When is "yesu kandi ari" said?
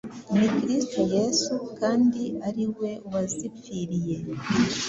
1.15-2.65